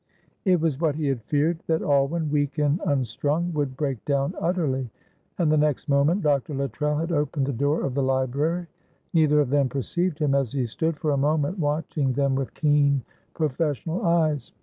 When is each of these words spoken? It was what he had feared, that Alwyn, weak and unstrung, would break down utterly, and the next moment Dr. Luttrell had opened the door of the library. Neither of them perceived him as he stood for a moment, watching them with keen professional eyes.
It 0.45 0.59
was 0.59 0.81
what 0.81 0.95
he 0.95 1.05
had 1.09 1.21
feared, 1.21 1.59
that 1.67 1.83
Alwyn, 1.83 2.31
weak 2.31 2.57
and 2.57 2.81
unstrung, 2.87 3.53
would 3.53 3.77
break 3.77 4.03
down 4.03 4.33
utterly, 4.41 4.89
and 5.37 5.51
the 5.51 5.57
next 5.57 5.87
moment 5.87 6.23
Dr. 6.23 6.55
Luttrell 6.55 6.97
had 6.97 7.11
opened 7.11 7.45
the 7.45 7.53
door 7.53 7.83
of 7.83 7.93
the 7.93 8.01
library. 8.01 8.65
Neither 9.13 9.39
of 9.39 9.51
them 9.51 9.69
perceived 9.69 10.17
him 10.17 10.33
as 10.33 10.53
he 10.53 10.65
stood 10.65 10.97
for 10.97 11.11
a 11.11 11.17
moment, 11.17 11.59
watching 11.59 12.13
them 12.13 12.33
with 12.33 12.55
keen 12.55 13.03
professional 13.35 14.01
eyes. 14.03 14.53